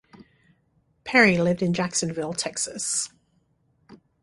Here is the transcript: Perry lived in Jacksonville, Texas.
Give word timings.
Perry 1.03 1.37
lived 1.37 1.61
in 1.61 1.75
Jacksonville, 1.75 2.33
Texas. 2.33 3.11